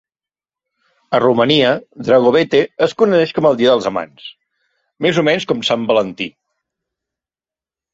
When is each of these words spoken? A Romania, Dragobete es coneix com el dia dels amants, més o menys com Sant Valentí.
A 1.17 1.19
Romania, 1.23 1.73
Dragobete 2.07 2.63
es 2.87 2.97
coneix 3.03 3.37
com 3.39 3.51
el 3.53 3.61
dia 3.63 3.71
dels 3.75 3.93
amants, 3.93 4.27
més 5.09 5.25
o 5.25 5.29
menys 5.33 5.51
com 5.55 5.67
Sant 5.73 5.89
Valentí. 5.95 6.33